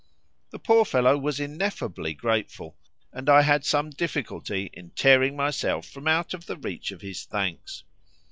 [0.49, 2.75] The poor fellow was ineffably grateful,
[3.13, 7.23] and I had some difficulty in tearing myself from out of the reach of his
[7.25, 7.83] thanks.